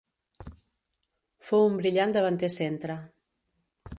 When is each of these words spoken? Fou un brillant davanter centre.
Fou 1.49 1.67
un 1.73 1.77
brillant 1.83 2.17
davanter 2.17 2.51
centre. 2.57 2.99